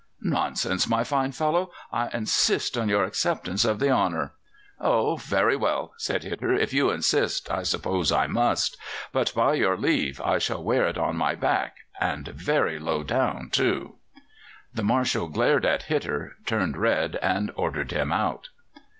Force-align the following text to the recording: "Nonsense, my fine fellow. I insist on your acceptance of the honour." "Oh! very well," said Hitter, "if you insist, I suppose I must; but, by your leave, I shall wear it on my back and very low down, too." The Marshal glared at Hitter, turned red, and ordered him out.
"Nonsense, 0.23 0.89
my 0.89 1.03
fine 1.03 1.31
fellow. 1.31 1.69
I 1.91 2.07
insist 2.11 2.75
on 2.75 2.89
your 2.89 3.03
acceptance 3.03 3.63
of 3.63 3.77
the 3.77 3.91
honour." 3.91 4.33
"Oh! 4.79 5.15
very 5.17 5.55
well," 5.55 5.93
said 5.99 6.23
Hitter, 6.23 6.51
"if 6.55 6.73
you 6.73 6.89
insist, 6.89 7.51
I 7.51 7.61
suppose 7.61 8.11
I 8.11 8.25
must; 8.25 8.77
but, 9.11 9.31
by 9.35 9.53
your 9.53 9.77
leave, 9.77 10.19
I 10.19 10.39
shall 10.39 10.63
wear 10.63 10.87
it 10.87 10.97
on 10.97 11.17
my 11.17 11.35
back 11.35 11.75
and 11.99 12.27
very 12.29 12.79
low 12.79 13.03
down, 13.03 13.51
too." 13.51 13.97
The 14.73 14.81
Marshal 14.81 15.27
glared 15.27 15.67
at 15.67 15.83
Hitter, 15.83 16.35
turned 16.47 16.77
red, 16.77 17.17
and 17.17 17.51
ordered 17.53 17.91
him 17.91 18.11
out. 18.11 18.49